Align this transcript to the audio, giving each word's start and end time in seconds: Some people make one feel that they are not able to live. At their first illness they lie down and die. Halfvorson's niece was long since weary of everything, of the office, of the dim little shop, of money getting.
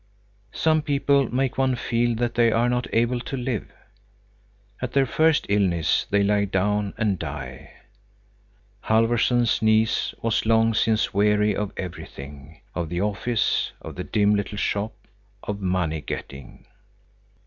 Some 0.55 0.81
people 0.81 1.31
make 1.31 1.59
one 1.59 1.75
feel 1.75 2.15
that 2.15 2.33
they 2.33 2.51
are 2.51 2.67
not 2.69 2.87
able 2.91 3.19
to 3.19 3.37
live. 3.37 3.71
At 4.81 4.93
their 4.93 5.05
first 5.05 5.45
illness 5.47 6.07
they 6.09 6.23
lie 6.23 6.45
down 6.45 6.95
and 6.97 7.19
die. 7.19 7.71
Halfvorson's 8.85 9.61
niece 9.61 10.15
was 10.19 10.43
long 10.47 10.73
since 10.73 11.13
weary 11.13 11.55
of 11.55 11.71
everything, 11.77 12.61
of 12.73 12.89
the 12.89 12.99
office, 12.99 13.73
of 13.79 13.93
the 13.93 14.03
dim 14.03 14.33
little 14.33 14.57
shop, 14.57 14.95
of 15.43 15.61
money 15.61 16.01
getting. 16.01 16.65